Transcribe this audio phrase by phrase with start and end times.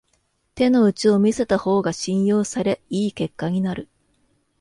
[0.55, 3.87] 手の内を見せた方が信用され良い結果になる